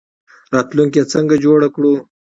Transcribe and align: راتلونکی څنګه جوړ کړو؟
راتلونکی 0.53 1.01
څنګه 1.13 1.35
جوړ 1.43 1.59
کړو؟ 1.75 1.93